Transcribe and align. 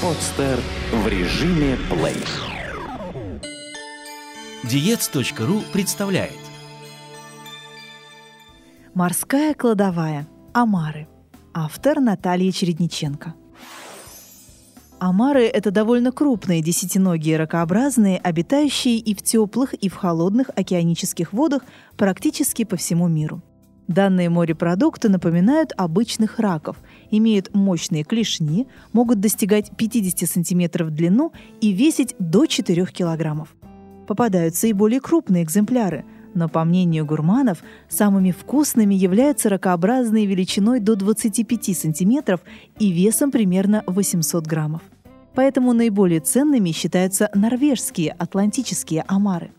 Подстер 0.00 0.60
в 0.92 1.08
режиме 1.08 1.76
плей. 1.90 2.14
Диец.ру 4.62 5.62
представляет 5.72 6.38
Морская 8.94 9.54
кладовая. 9.54 10.28
Омары. 10.54 11.08
Автор 11.52 11.98
Наталья 11.98 12.52
Чередниченко. 12.52 13.34
Омары– 15.00 15.46
это 15.46 15.72
довольно 15.72 16.12
крупные 16.12 16.62
десятиногие 16.62 17.36
ракообразные, 17.36 18.18
обитающие 18.18 18.98
и 18.98 19.16
в 19.16 19.22
теплых, 19.22 19.74
и 19.74 19.88
в 19.88 19.96
холодных 19.96 20.50
океанических 20.54 21.32
водах 21.32 21.64
практически 21.96 22.62
по 22.62 22.76
всему 22.76 23.08
миру. 23.08 23.42
Данные 23.88 24.28
морепродукты 24.28 25.08
напоминают 25.08 25.72
обычных 25.76 26.38
раков, 26.38 26.76
имеют 27.10 27.54
мощные 27.54 28.04
клешни, 28.04 28.68
могут 28.92 29.20
достигать 29.20 29.70
50 29.76 30.28
см 30.28 30.84
в 30.84 30.90
длину 30.90 31.32
и 31.62 31.72
весить 31.72 32.14
до 32.18 32.44
4 32.44 32.84
килограммов. 32.86 33.48
Попадаются 34.06 34.66
и 34.66 34.74
более 34.74 35.00
крупные 35.00 35.42
экземпляры, 35.42 36.04
но, 36.34 36.50
по 36.50 36.64
мнению 36.64 37.06
гурманов, 37.06 37.58
самыми 37.88 38.30
вкусными 38.30 38.94
являются 38.94 39.48
ракообразные 39.48 40.26
величиной 40.26 40.80
до 40.80 40.94
25 40.94 41.76
см 41.76 42.40
и 42.78 42.92
весом 42.92 43.30
примерно 43.30 43.84
800 43.86 44.46
граммов. 44.46 44.82
Поэтому 45.34 45.72
наиболее 45.72 46.20
ценными 46.20 46.72
считаются 46.72 47.30
норвежские 47.34 48.12
атлантические 48.12 49.04
омары. 49.08 49.50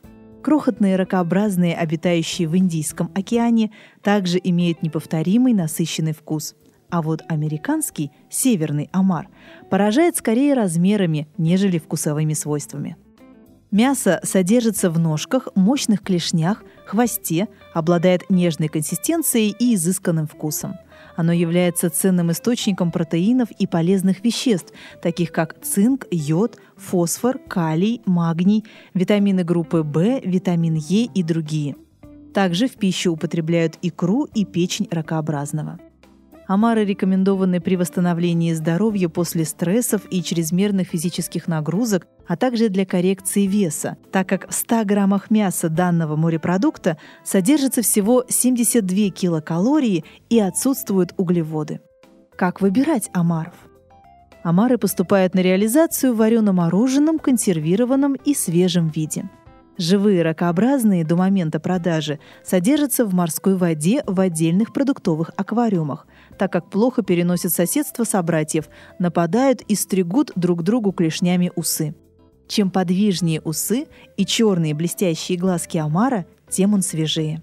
Крохотные 0.42 0.96
ракообразные, 0.96 1.76
обитающие 1.76 2.48
в 2.48 2.56
Индийском 2.56 3.12
океане, 3.14 3.72
также 4.02 4.40
имеют 4.42 4.82
неповторимый 4.82 5.54
насыщенный 5.54 6.14
вкус. 6.14 6.56
А 6.90 7.02
вот 7.02 7.22
американский, 7.28 8.12
северный 8.30 8.90
омар, 8.92 9.28
поражает 9.70 10.16
скорее 10.16 10.54
размерами, 10.54 11.28
нежели 11.38 11.78
вкусовыми 11.78 12.34
свойствами. 12.34 12.96
Мясо 13.70 14.20
содержится 14.24 14.90
в 14.90 14.98
ножках, 14.98 15.50
мощных 15.56 16.02
клешнях, 16.02 16.64
хвосте, 16.88 17.48
обладает 17.74 18.28
нежной 18.30 18.70
консистенцией 18.70 19.56
и 19.60 19.76
изысканным 19.76 20.26
вкусом– 20.26 20.76
оно 21.20 21.34
является 21.34 21.90
ценным 21.90 22.32
источником 22.32 22.92
протеинов 22.92 23.52
и 23.52 23.68
полезных 23.68 24.24
веществ, 24.24 24.74
таких 25.02 25.34
как 25.34 25.60
цинк, 25.62 26.08
йод, 26.12 26.58
фосфор, 26.78 27.40
калий, 27.40 28.02
магний, 28.06 28.64
витамины 28.94 29.44
группы 29.44 29.82
В, 29.84 30.22
витамин 30.22 30.76
Е 30.76 31.10
и 31.14 31.22
другие. 31.22 31.76
Также 32.34 32.70
в 32.70 32.78
пищу 32.78 33.12
употребляют 33.12 33.78
икру 33.82 34.30
и 34.34 34.46
печень 34.46 34.88
ракообразного. 34.90 35.78
Омары 36.50 36.84
рекомендованы 36.84 37.62
при 37.62 37.76
восстановлении 37.76 38.54
здоровья 38.54 39.08
после 39.08 39.46
стрессов 39.46 40.02
и 40.10 40.24
чрезмерных 40.24 40.88
физических 40.88 41.48
нагрузок, 41.48 42.08
а 42.28 42.36
также 42.38 42.70
для 42.70 42.88
коррекции 42.88 43.46
веса, 43.46 43.98
так 44.12 44.28
как 44.28 44.50
в 44.50 44.54
100 44.56 44.86
граммах 44.86 45.30
мяса 45.30 45.70
данного 45.70 46.16
морепродукта 46.16 46.98
содержится 47.24 47.84
всего 47.84 48.26
72 48.28 49.12
килокалории 49.12 50.04
и 50.32 50.40
отсутствуют 50.40 51.14
углеводы. 51.18 51.82
Как 52.36 52.62
выбирать 52.62 53.12
омаров? 53.14 53.54
Омары 54.42 54.80
поступают 54.80 55.36
на 55.36 55.42
реализацию 55.42 56.16
в 56.16 56.18
варено-мороженом, 56.18 57.20
консервированном 57.20 58.16
и 58.16 58.34
свежем 58.34 58.88
виде– 58.88 59.30
Живые 59.80 60.24
ракообразные 60.24 61.06
до 61.06 61.16
момента 61.16 61.62
продажи 61.62 62.20
содержатся 62.44 63.06
в 63.06 63.14
морской 63.14 63.56
воде 63.56 64.04
в 64.06 64.20
отдельных 64.20 64.74
продуктовых 64.74 65.32
аквариумах, 65.38 66.06
так 66.38 66.52
как 66.52 66.70
плохо 66.70 67.02
переносят 67.02 67.54
соседство 67.54 68.04
собратьев, 68.04 68.68
нападают 69.00 69.62
и 69.62 69.76
стригут 69.76 70.34
друг 70.36 70.64
другу 70.64 70.92
клешнями 70.92 71.54
усы. 71.56 71.96
Чем 72.50 72.72
подвижнее 72.72 73.40
усы 73.40 73.86
и 74.18 74.26
черные 74.26 74.74
блестящие 74.74 75.38
глазки 75.38 75.78
омара, 75.78 76.26
тем 76.50 76.74
он 76.74 76.82
свежее. 76.82 77.42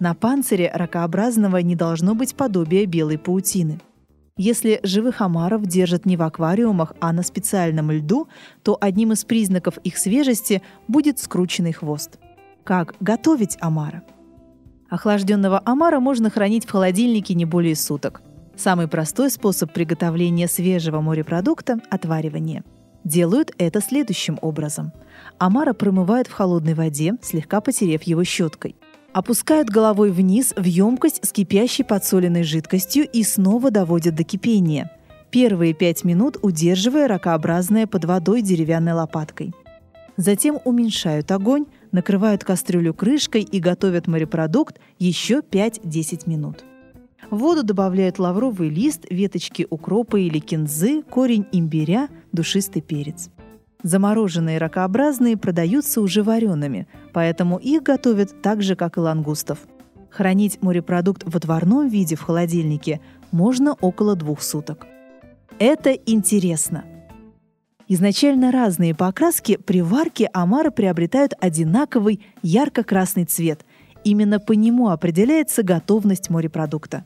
На 0.00 0.14
панцире 0.14 0.70
ракообразного 0.72 1.58
не 1.58 1.76
должно 1.76 2.14
быть 2.14 2.34
подобия 2.34 2.86
белой 2.86 3.18
паутины– 3.18 3.78
если 4.36 4.80
живых 4.82 5.20
омаров 5.20 5.64
держат 5.66 6.06
не 6.06 6.16
в 6.16 6.22
аквариумах, 6.22 6.94
а 7.00 7.12
на 7.12 7.22
специальном 7.22 7.92
льду, 7.92 8.28
то 8.62 8.76
одним 8.80 9.12
из 9.12 9.24
признаков 9.24 9.78
их 9.84 9.96
свежести 9.96 10.62
будет 10.88 11.20
скрученный 11.20 11.72
хвост. 11.72 12.18
Как 12.64 12.94
готовить 12.98 13.56
омара? 13.60 14.02
Охлажденного 14.90 15.62
омара 15.64 16.00
можно 16.00 16.30
хранить 16.30 16.66
в 16.66 16.70
холодильнике 16.70 17.34
не 17.34 17.44
более 17.44 17.76
суток. 17.76 18.22
Самый 18.56 18.88
простой 18.88 19.30
способ 19.30 19.72
приготовления 19.72 20.48
свежего 20.48 21.00
морепродукта– 21.00 21.78
отваривание. 21.90 22.64
Делают 23.04 23.52
это 23.58 23.80
следующим 23.80 24.38
образом. 24.40 24.92
Омара 25.38 25.74
промывают 25.74 26.26
в 26.26 26.32
холодной 26.32 26.74
воде, 26.74 27.14
слегка 27.22 27.60
потерев 27.60 28.02
его 28.04 28.24
щеткой. 28.24 28.76
Опускают 29.14 29.70
головой 29.70 30.10
вниз 30.10 30.52
в 30.56 30.64
емкость 30.64 31.24
с 31.24 31.30
кипящей 31.30 31.84
подсоленной 31.84 32.42
жидкостью 32.42 33.08
и 33.08 33.22
снова 33.22 33.70
доводят 33.70 34.16
до 34.16 34.24
кипения. 34.24 34.90
Первые 35.30 35.72
пять 35.72 36.02
минут 36.02 36.36
удерживая 36.42 37.06
ракообразное 37.06 37.86
под 37.86 38.06
водой 38.06 38.42
деревянной 38.42 38.92
лопаткой. 38.92 39.54
Затем 40.16 40.58
уменьшают 40.64 41.30
огонь, 41.30 41.66
накрывают 41.92 42.42
кастрюлю 42.42 42.92
крышкой 42.92 43.42
и 43.42 43.60
готовят 43.60 44.08
морепродукт 44.08 44.80
еще 44.98 45.42
5-10 45.48 46.28
минут. 46.28 46.64
В 47.30 47.38
воду 47.38 47.62
добавляют 47.62 48.18
лавровый 48.18 48.68
лист, 48.68 49.06
веточки 49.08 49.64
укропа 49.70 50.18
или 50.18 50.40
кинзы, 50.40 51.02
корень 51.02 51.46
имбиря, 51.52 52.08
душистый 52.32 52.82
перец. 52.82 53.30
Замороженные 53.84 54.56
ракообразные 54.56 55.36
продаются 55.36 56.00
уже 56.00 56.22
вареными, 56.22 56.88
поэтому 57.12 57.58
их 57.58 57.82
готовят 57.82 58.40
так 58.40 58.62
же, 58.62 58.76
как 58.76 58.96
и 58.96 59.00
лангустов. 59.00 59.58
Хранить 60.08 60.62
морепродукт 60.62 61.22
в 61.26 61.36
отварном 61.36 61.88
виде 61.88 62.16
в 62.16 62.22
холодильнике 62.22 63.02
можно 63.30 63.74
около 63.74 64.16
двух 64.16 64.40
суток. 64.40 64.86
Это 65.58 65.90
интересно. 65.92 66.84
Изначально 67.86 68.50
разные 68.50 68.94
по 68.94 69.06
окраске 69.06 69.58
при 69.58 69.82
варке 69.82 70.30
омары 70.32 70.70
приобретают 70.70 71.34
одинаковый 71.38 72.24
ярко-красный 72.42 73.26
цвет. 73.26 73.66
Именно 74.02 74.40
по 74.40 74.52
нему 74.52 74.88
определяется 74.88 75.62
готовность 75.62 76.30
морепродукта. 76.30 77.04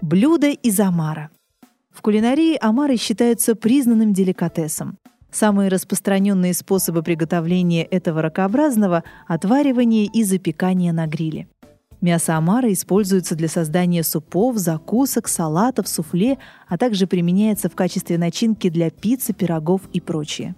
Блюдо 0.00 0.48
из 0.48 0.80
омара. 0.80 1.28
В 1.90 2.00
кулинарии 2.00 2.56
омары 2.58 2.96
считаются 2.96 3.54
признанным 3.54 4.14
деликатесом. 4.14 4.96
Самые 5.34 5.68
распространенные 5.68 6.54
способы 6.54 7.02
приготовления 7.02 7.82
этого 7.82 8.22
ракообразного– 8.22 9.02
отваривание 9.26 10.06
и 10.06 10.22
запекание 10.22 10.92
на 10.92 11.08
гриле. 11.08 11.48
Мясо 12.00 12.36
омара 12.36 12.72
используется 12.72 13.34
для 13.34 13.48
создания 13.48 14.04
супов, 14.04 14.58
закусок, 14.58 15.26
салатов, 15.26 15.88
суфле, 15.88 16.38
а 16.68 16.78
также 16.78 17.08
применяется 17.08 17.68
в 17.68 17.74
качестве 17.74 18.16
начинки 18.16 18.70
для 18.70 18.90
пиццы, 18.90 19.32
пирогов 19.32 19.80
и 19.92 20.00
прочее. 20.00 20.54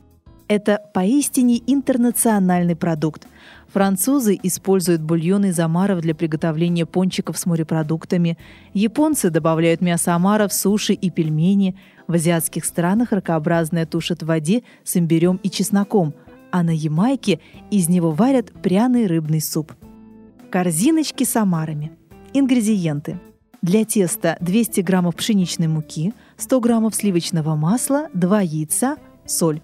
Это 0.49 0.81
поистине 0.95 1.61
интернациональный 1.67 2.77
продукт. 2.77 3.27
Французы 3.69 4.39
используют 4.43 5.03
бульон 5.03 5.47
из 5.47 5.59
омаров 5.59 6.01
для 6.01 6.15
приготовления 6.15 6.87
пончиков 6.87 7.37
с 7.37 7.47
морепродуктами. 7.47 8.39
Японцы 8.73 9.31
добавляют 9.31 9.81
мясо 9.81 10.15
омара 10.15 10.47
в 10.47 10.53
суши 10.53 10.93
и 10.93 11.11
пельмени. 11.11 11.77
В 12.07 12.15
азиатских 12.15 12.65
странах 12.65 13.11
ракообразное 13.11 13.87
тушат 13.87 14.23
в 14.23 14.27
воде 14.27 14.63
с 14.85 14.97
имбирем 14.97 15.41
и 15.43 15.51
чесноком, 15.51 16.15
а 16.53 16.63
на 16.63 16.71
Ямайке 16.71 17.41
из 17.73 17.89
него 17.89 18.13
варят 18.13 18.53
пряный 18.63 19.09
рыбный 19.09 19.41
суп. 19.41 19.73
Корзиночки 20.51 21.25
с 21.25 21.35
омарами. 21.35 21.91
Ингредиенты. 22.35 23.19
Для 23.63 23.85
теста 23.85 24.37
200 24.41 24.83
граммов 24.83 25.17
пшеничной 25.17 25.67
муки, 25.67 26.15
100 26.37 26.61
граммов 26.61 26.95
сливочного 26.95 27.57
масла, 27.57 28.09
2 28.15 28.41
яйца, 28.43 28.97
соль. 29.27 29.61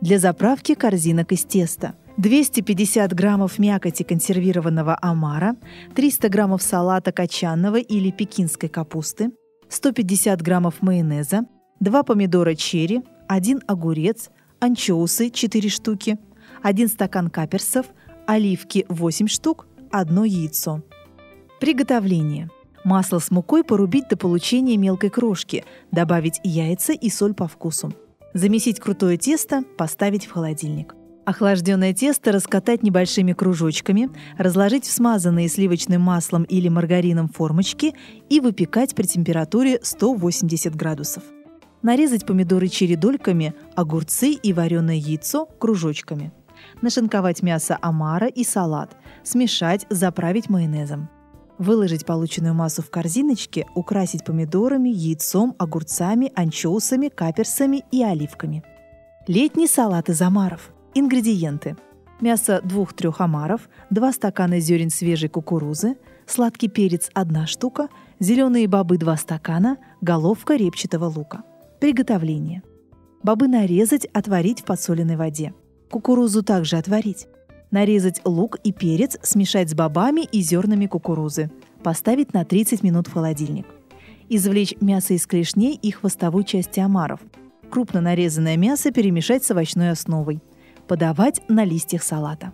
Для 0.00 0.18
заправки 0.18 0.74
корзинок 0.74 1.32
из 1.32 1.44
теста– 1.44 1.94
250 2.16 3.12
граммов 3.12 3.58
мякоти 3.58 4.02
консервированного 4.02 4.96
омара, 5.02 5.56
300 5.94 6.28
граммов 6.30 6.62
салата 6.62 7.12
качанного 7.12 7.76
или 7.76 8.10
пекинской 8.10 8.68
капусты, 8.70 9.30
150 9.68 10.40
граммов 10.40 10.80
майонеза, 10.80 11.46
2 11.80 12.02
помидора 12.04 12.54
черри, 12.54 13.02
1 13.28 13.62
огурец, 13.66 14.30
анчоусы 14.60 15.30
4 15.30 15.68
штуки, 15.68 16.18
1 16.62 16.88
стакан 16.88 17.28
каперсов, 17.28 17.86
оливки 18.26 18.86
8 18.88 19.26
штук, 19.28 19.66
1 19.90 20.24
яйцо. 20.24 20.82
Приготовление. 21.60 22.48
Масло 22.84 23.18
с 23.18 23.30
мукой 23.30 23.62
порубить 23.64 24.08
до 24.08 24.16
получения 24.16 24.76
мелкой 24.76 25.10
крошки, 25.10 25.64
добавить 25.90 26.40
яйца 26.44 26.92
и 26.92 27.10
соль 27.10 27.34
по 27.34 27.46
вкусу. 27.46 27.92
Замесить 28.36 28.80
крутое 28.80 29.16
тесто, 29.16 29.62
поставить 29.78 30.26
в 30.26 30.32
холодильник. 30.32 30.94
Охлажденное 31.24 31.94
тесто 31.94 32.32
раскатать 32.32 32.82
небольшими 32.82 33.32
кружочками, 33.32 34.10
разложить 34.36 34.84
в 34.84 34.92
смазанные 34.92 35.48
сливочным 35.48 36.02
маслом 36.02 36.42
или 36.42 36.68
маргарином 36.68 37.30
формочки 37.30 37.94
и 38.28 38.40
выпекать 38.40 38.94
при 38.94 39.04
температуре 39.04 39.80
180 39.82 40.76
градусов. 40.76 41.22
Нарезать 41.80 42.26
помидоры 42.26 42.68
черри 42.68 42.94
дольками, 42.94 43.54
огурцы 43.74 44.32
и 44.32 44.52
вареное 44.52 44.96
яйцо 44.96 45.46
кружочками. 45.46 46.30
Нашинковать 46.82 47.42
мясо 47.42 47.78
омара 47.80 48.26
и 48.26 48.44
салат. 48.44 48.98
Смешать, 49.24 49.86
заправить 49.88 50.50
майонезом. 50.50 51.08
Выложить 51.58 52.04
полученную 52.04 52.54
массу 52.54 52.82
в 52.82 52.90
корзиночке, 52.90 53.66
украсить 53.74 54.24
помидорами, 54.24 54.90
яйцом, 54.90 55.54
огурцами, 55.58 56.30
анчоусами, 56.34 57.08
каперсами 57.08 57.84
и 57.90 58.02
оливками. 58.02 58.62
Летний 59.26 59.66
салат 59.66 60.10
из 60.10 60.20
омаров. 60.20 60.72
Ингредиенты. 60.94 61.76
Мясо 62.20 62.60
двух-трех 62.62 63.20
омаров, 63.20 63.68
2 63.90 64.12
стакана 64.12 64.60
зерен 64.60 64.88
свежей 64.88 65.28
кукурузы, 65.28 65.96
сладкий 66.26 66.68
перец– 66.68 67.10
1 67.14 67.46
штука, 67.46 67.88
зеленые 68.20 68.68
бобы– 68.68 68.96
2 68.98 69.16
стакана, 69.16 69.76
головка 70.00 70.56
репчатого 70.56 71.06
лука. 71.06 71.42
Приготовление. 71.80 72.62
Бобы 73.22 73.48
нарезать, 73.48 74.06
отварить 74.06 74.60
в 74.60 74.64
подсоленной 74.64 75.16
воде. 75.16 75.52
Кукурузу 75.90 76.42
также 76.42 76.76
отварить. 76.76 77.26
Нарезать 77.70 78.20
лук 78.24 78.58
и 78.62 78.72
перец, 78.72 79.18
смешать 79.22 79.70
с 79.70 79.74
бобами 79.74 80.20
и 80.20 80.40
зернами 80.40 80.86
кукурузы. 80.86 81.50
Поставить 81.82 82.32
на 82.32 82.44
30 82.44 82.82
минут 82.82 83.08
в 83.08 83.12
холодильник. 83.12 83.66
Извлечь 84.28 84.74
мясо 84.80 85.14
из 85.14 85.26
клешней 85.26 85.74
и 85.74 85.90
хвостовой 85.90 86.44
части 86.44 86.80
омаров. 86.80 87.20
Крупно 87.68 88.00
нарезанное 88.00 88.56
мясо 88.56 88.92
перемешать 88.92 89.44
с 89.44 89.50
овощной 89.50 89.90
основой. 89.90 90.40
Подавать 90.86 91.42
на 91.48 91.64
листьях 91.64 92.04
салата. 92.04 92.52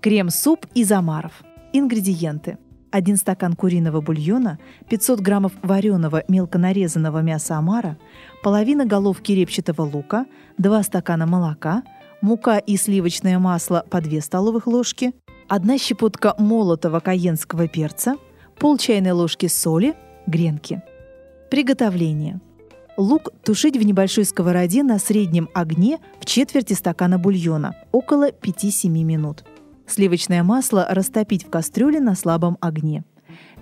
Крем-суп 0.00 0.66
из 0.74 0.92
омаров. 0.92 1.42
Ингредиенты. 1.72 2.58
1 2.92 3.16
стакан 3.16 3.54
куриного 3.54 4.00
бульона, 4.00 4.58
500 4.88 5.20
граммов 5.20 5.52
вареного 5.62 6.22
мелко 6.28 6.56
нарезанного 6.56 7.20
мяса 7.20 7.58
омара, 7.58 7.98
половина 8.42 8.86
головки 8.86 9.32
репчатого 9.32 9.82
лука, 9.82 10.24
2 10.56 10.82
стакана 10.84 11.26
молока– 11.26 11.82
мука 12.26 12.58
и 12.58 12.76
сливочное 12.76 13.38
масло 13.38 13.84
по 13.88 14.00
2 14.00 14.20
столовых 14.20 14.66
ложки, 14.66 15.12
1 15.48 15.78
щепотка 15.78 16.34
молотого 16.38 16.98
каенского 16.98 17.68
перца, 17.68 18.16
пол 18.58 18.78
чайной 18.78 19.12
ложки 19.12 19.46
соли, 19.46 19.94
гренки. 20.26 20.82
Приготовление. 21.50 22.40
Лук 22.96 23.30
тушить 23.44 23.76
в 23.76 23.82
небольшой 23.84 24.24
сковороде 24.24 24.82
на 24.82 24.98
среднем 24.98 25.48
огне 25.54 25.98
в 26.18 26.24
четверти 26.24 26.72
стакана 26.72 27.18
бульона, 27.18 27.76
около 27.92 28.30
5-7 28.30 28.88
минут. 28.88 29.44
Сливочное 29.86 30.42
масло 30.42 30.84
растопить 30.90 31.46
в 31.46 31.50
кастрюле 31.50 32.00
на 32.00 32.16
слабом 32.16 32.58
огне. 32.60 33.04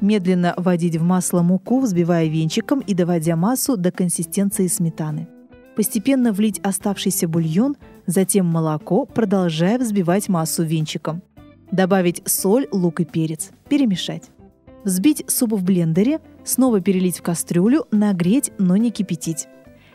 Медленно 0.01 0.55
вводить 0.57 0.97
в 0.97 1.03
масло 1.03 1.43
муку, 1.43 1.81
взбивая 1.81 2.29
венчиком 2.29 2.81
и 2.81 2.95
доводя 2.95 3.37
массу 3.37 3.77
до 3.77 3.91
консистенции 3.91 4.69
сметаны. 4.69 5.29
Постепенно 5.77 6.33
влить 6.33 6.61
оставшийся 6.61 7.29
бульон, 7.29 7.77
затем 8.07 8.47
молоко, 8.47 9.05
продолжая 9.05 9.79
взбивать 9.79 10.29
массу 10.29 10.63
венчиком. 10.63 11.23
Добавить 11.71 12.23
соль, 12.27 12.69
лук 12.71 13.01
и 13.01 13.05
перец. 13.05 13.51
Перемешать. 13.69 14.31
Взбить 14.85 15.25
суп 15.29 15.53
в 15.53 15.65
блендере, 15.65 16.21
снова 16.45 16.81
перелить 16.81 17.19
в 17.19 17.23
кастрюлю, 17.23 17.87
нагреть, 17.91 18.53
но 18.59 18.77
не 18.77 18.91
кипятить. 18.91 19.49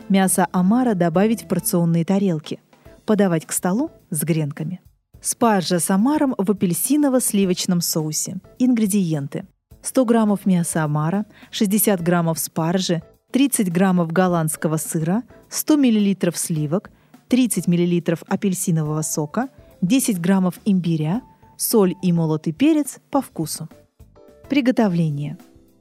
Мясо 0.10 0.48
омара 0.52 0.96
добавить 0.96 1.44
в 1.44 1.48
порционные 1.48 2.04
тарелки. 2.04 2.60
Подавать 3.06 3.46
к 3.46 3.52
столу 3.52 3.92
с 4.10 4.24
гренками. 4.24 4.82
Спаржа 5.22 5.80
с 5.80 5.90
омаром 5.90 6.34
в 6.38 6.50
апельсиново-сливочном 6.50 7.82
соусе. 7.82 8.38
Ингредиенты. 8.58 9.46
100 9.82 10.06
граммов 10.06 10.46
мяса 10.46 10.84
омара, 10.84 11.26
60 11.52 12.02
граммов 12.02 12.40
спаржи, 12.40 13.04
30 13.32 13.72
граммов 13.72 14.12
голландского 14.12 14.78
сыра, 14.78 15.24
100 15.50 15.76
миллилитров 15.76 16.38
сливок, 16.38 16.90
30 17.30 17.68
мл 17.68 18.18
апельсинового 18.28 19.04
сока, 19.04 19.50
10 19.82 20.20
граммов 20.20 20.60
имбиря, 20.66 21.22
соль 21.58 21.96
и 22.02 22.12
молотый 22.12 22.54
перец 22.54 22.98
по 23.12 23.22
вкусу. 23.22 23.70
Приготовление. 24.50 25.38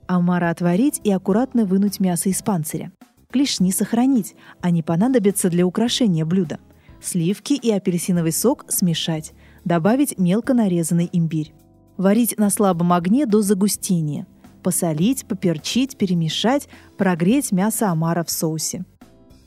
Омара 0.07 0.51
отварить 0.51 1.01
и 1.05 1.11
аккуратно 1.11 1.65
вынуть 1.65 2.01
мясо 2.01 2.29
из 2.29 2.43
панциря. 2.43 2.93
Клешни 3.31 3.73
сохранить, 3.73 4.35
они 4.61 4.83
понадобятся 4.83 5.49
для 5.49 5.67
украшения 5.67 6.27
блюда. 6.27 6.59
Сливки 7.01 7.55
и 7.55 7.71
апельсиновый 7.71 8.33
сок 8.33 8.67
смешать. 8.69 9.33
Добавить 9.65 10.19
мелко 10.19 10.53
нарезанный 10.53 11.09
имбирь. 11.13 11.55
Варить 11.97 12.39
на 12.39 12.51
слабом 12.51 12.93
огне 12.93 13.25
до 13.25 13.41
загустения. 13.41 14.27
Посолить, 14.63 15.27
поперчить, 15.27 15.97
перемешать, 15.97 16.69
прогреть 16.99 17.53
мясо 17.53 17.91
омара 17.91 18.23
в 18.23 18.31
соусе. 18.31 18.85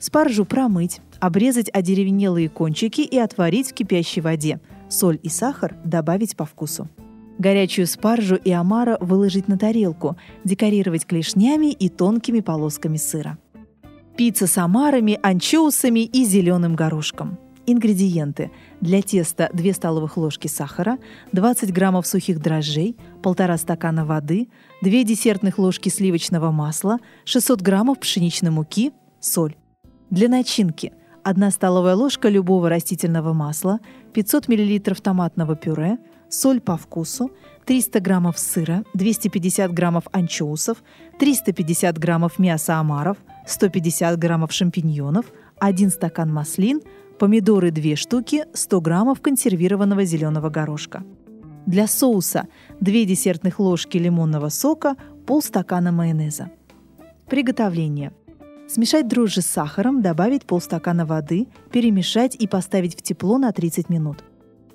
Спаржу 0.02 0.44
промыть, 0.44 1.00
обрезать 1.20 1.70
одеревенелые 1.72 2.48
кончики 2.48 3.02
и 3.02 3.16
отварить 3.18 3.70
в 3.70 3.72
кипящей 3.72 4.20
воде. 4.20 4.60
Соль 4.88 5.20
и 5.22 5.28
сахар 5.28 5.76
добавить 5.84 6.36
по 6.36 6.44
вкусу. 6.44 6.88
Горячую 7.38 7.86
спаржу 7.86 8.34
и 8.34 8.50
омара 8.50 8.98
выложить 9.00 9.46
на 9.46 9.56
тарелку, 9.56 10.16
декорировать 10.42 11.06
клешнями 11.06 11.70
и 11.70 11.88
тонкими 11.88 12.40
полосками 12.40 12.96
сыра. 12.96 13.38
Пицца 14.16 14.48
с 14.48 14.58
омарами, 14.58 15.20
анчоусами 15.22 16.00
и 16.00 16.24
зеленым 16.24 16.74
горошком. 16.74 17.38
Ингредиенты. 17.66 18.50
Для 18.80 19.02
теста 19.02 19.50
2 19.52 19.72
столовых 19.72 20.16
ложки 20.16 20.48
сахара, 20.48 20.98
20 21.30 21.72
граммов 21.72 22.08
сухих 22.08 22.40
дрожжей, 22.40 22.96
1,5 23.22 23.56
стакана 23.56 24.04
воды, 24.04 24.48
2 24.82 25.04
десертных 25.04 25.58
ложки 25.58 25.90
сливочного 25.90 26.50
масла, 26.50 26.98
600 27.24 27.62
граммов 27.62 28.00
пшеничной 28.00 28.50
муки, 28.50 28.90
соль. 29.20 29.54
Для 30.12 30.28
начинки 30.28 30.92
1 31.24 31.50
столовая 31.50 31.94
ложка 31.94 32.28
любого 32.28 32.68
растительного 32.68 33.32
масла, 33.32 33.80
500 34.12 34.46
мл 34.46 34.94
томатного 35.02 35.56
пюре, 35.56 35.96
соль 36.28 36.60
по 36.60 36.76
вкусу, 36.76 37.30
300 37.64 38.00
граммов 38.00 38.38
сыра, 38.38 38.84
250 38.92 39.72
граммов 39.72 40.04
анчоусов, 40.12 40.82
350 41.18 41.96
граммов 41.96 42.38
мяса 42.38 42.78
омаров, 42.78 43.16
150 43.46 44.18
граммов 44.18 44.52
шампиньонов, 44.52 45.32
1 45.60 45.90
стакан 45.90 46.30
маслин, 46.30 46.82
помидоры 47.18 47.70
2 47.70 47.96
штуки, 47.96 48.44
100 48.52 48.80
граммов 48.82 49.22
консервированного 49.22 50.04
зеленого 50.04 50.50
горошка. 50.50 51.04
Для 51.64 51.86
соуса 51.86 52.48
2 52.80 52.92
десертных 53.06 53.58
ложки 53.58 53.96
лимонного 53.96 54.50
сока, 54.50 54.96
полстакана 55.24 55.90
майонеза. 55.90 56.50
Приготовление– 57.30 58.12
Смешать 58.72 59.06
дрожжи 59.06 59.42
с 59.42 59.46
сахаром, 59.48 60.00
добавить 60.00 60.46
полстакана 60.46 61.04
воды, 61.04 61.46
перемешать 61.70 62.34
и 62.34 62.46
поставить 62.46 62.98
в 62.98 63.02
тепло 63.02 63.36
на 63.36 63.52
30 63.52 63.90
минут. 63.90 64.24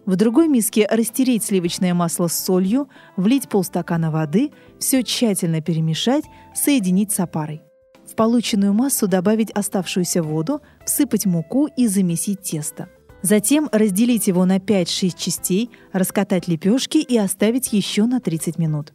В 0.05 0.15
другой 0.15 0.47
миске 0.47 0.87
растереть 0.87 1.45
сливочное 1.45 1.95
масло 1.95 2.27
с 2.27 2.39
солью, 2.39 2.89
влить 3.15 3.49
полстакана 3.49 4.11
воды, 4.11 4.51
все 4.77 5.01
тщательно 5.01 5.61
перемешать, 5.61 6.25
соединить 6.53 7.11
с 7.11 7.19
опарой. 7.19 7.63
В 8.05 8.13
полученную 8.13 8.71
массу 8.71 9.07
добавить 9.07 9.49
оставшуюся 9.49 10.21
воду, 10.21 10.61
всыпать 10.85 11.25
муку 11.25 11.65
и 11.65 11.87
замесить 11.87 12.43
тесто. 12.43 12.89
Затем 13.23 13.67
разделить 13.71 14.27
его 14.27 14.45
на 14.45 14.57
5-6 14.57 15.17
частей, 15.17 15.71
раскатать 15.91 16.47
лепешки 16.47 16.99
и 16.99 17.17
оставить 17.17 17.73
еще 17.73 18.05
на 18.05 18.19
30 18.19 18.59
минут. 18.59 18.93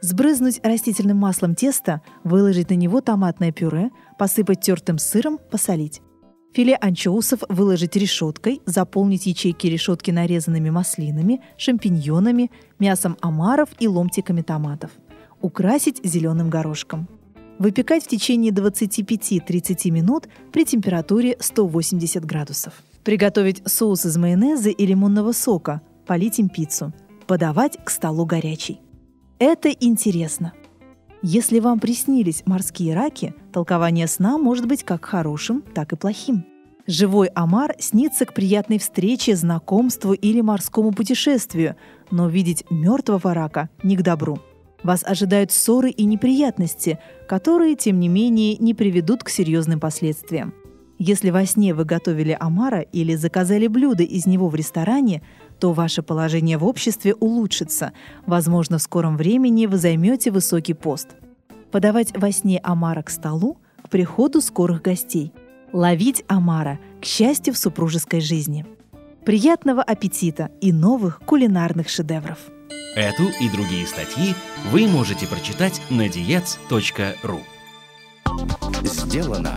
Сбрызнуть 0.00 0.60
растительным 0.62 1.16
маслом 1.16 1.54
тесто, 1.54 2.02
выложить 2.22 2.70
на 2.70 2.74
него 2.74 3.00
томатное 3.00 3.50
пюре, 3.50 3.90
посыпать 4.16 4.60
тертым 4.60 4.98
сыром, 4.98 5.38
посолить. 5.50 6.00
Филе 6.52 6.76
анчоусов 6.76 7.40
выложить 7.48 7.96
решеткой, 7.96 8.62
заполнить 8.64 9.26
ячейки 9.26 9.66
решетки 9.66 10.10
нарезанными 10.10 10.70
маслинами, 10.70 11.42
шампиньонами, 11.56 12.50
мясом 12.78 13.16
омаров 13.20 13.68
и 13.80 13.88
ломтиками 13.88 14.42
томатов. 14.42 14.92
Украсить 15.40 16.00
зеленым 16.04 16.48
горошком. 16.48 17.08
Выпекать 17.58 18.04
в 18.04 18.08
течение 18.08 18.52
25-30 18.52 19.90
минут 19.90 20.28
при 20.52 20.64
температуре 20.64 21.36
180 21.40 22.24
градусов. 22.24 22.72
Приготовить 23.04 23.62
соус 23.66 24.06
из 24.06 24.16
майонеза 24.16 24.70
и 24.70 24.86
лимонного 24.86 25.32
сока. 25.32 25.82
Полить 26.06 26.38
им 26.38 26.48
пиццу. 26.48 26.92
Подавать 27.26 27.78
к 27.84 27.90
столу 27.90 28.24
горячий. 28.26 28.80
Это 29.38 29.70
интересно. 29.70 30.52
Если 31.22 31.60
вам 31.60 31.78
приснились 31.78 32.42
морские 32.44 32.94
раки, 32.94 33.34
толкование 33.52 34.08
сна 34.08 34.36
может 34.36 34.66
быть 34.66 34.82
как 34.82 35.04
хорошим, 35.04 35.62
так 35.74 35.92
и 35.92 35.96
плохим. 35.96 36.44
Живой 36.88 37.28
омар 37.28 37.76
снится 37.78 38.24
к 38.24 38.34
приятной 38.34 38.78
встрече, 38.78 39.36
знакомству 39.36 40.12
или 40.12 40.40
морскому 40.40 40.92
путешествию, 40.92 41.76
но 42.10 42.28
видеть 42.28 42.64
мертвого 42.70 43.32
рака 43.32 43.68
не 43.84 43.96
к 43.96 44.02
добру. 44.02 44.40
Вас 44.82 45.04
ожидают 45.04 45.52
ссоры 45.52 45.90
и 45.90 46.04
неприятности, 46.04 46.98
которые, 47.28 47.76
тем 47.76 48.00
не 48.00 48.08
менее, 48.08 48.56
не 48.56 48.74
приведут 48.74 49.22
к 49.22 49.28
серьезным 49.28 49.78
последствиям. 49.78 50.54
Если 50.98 51.30
во 51.30 51.46
сне 51.46 51.74
вы 51.74 51.84
готовили 51.84 52.36
омара 52.38 52.80
или 52.80 53.14
заказали 53.14 53.68
блюдо 53.68 54.02
из 54.02 54.26
него 54.26 54.48
в 54.48 54.56
ресторане, 54.56 55.22
то 55.60 55.72
ваше 55.72 56.02
положение 56.02 56.58
в 56.58 56.64
обществе 56.64 57.14
улучшится. 57.14 57.92
Возможно, 58.26 58.78
в 58.78 58.82
скором 58.82 59.16
времени 59.16 59.66
вы 59.66 59.78
займете 59.78 60.32
высокий 60.32 60.74
пост. 60.74 61.10
Подавать 61.70 62.16
во 62.16 62.32
сне 62.32 62.58
омара 62.58 63.02
к 63.02 63.10
столу, 63.10 63.58
к 63.84 63.88
приходу 63.88 64.40
скорых 64.40 64.82
гостей. 64.82 65.32
Ловить 65.72 66.24
омара 66.26 66.80
к 67.00 67.04
счастью 67.04 67.54
в 67.54 67.58
супружеской 67.58 68.20
жизни. 68.20 68.66
Приятного 69.24 69.82
аппетита 69.82 70.50
и 70.60 70.72
новых 70.72 71.20
кулинарных 71.20 71.88
шедевров! 71.88 72.38
Эту 72.96 73.24
и 73.40 73.48
другие 73.50 73.86
статьи 73.86 74.34
вы 74.72 74.88
можете 74.88 75.26
прочитать 75.26 75.80
на 75.90 76.06
diets.ru 76.08 77.40
Сделано 78.82 79.56